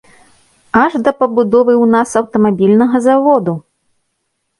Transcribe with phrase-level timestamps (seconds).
[0.83, 3.53] Аж да пабудовы ў нас аўтамабільнага заводу!